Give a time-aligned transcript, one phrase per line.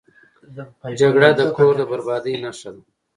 [0.99, 2.81] جګړه د کور د بربادۍ نښه ده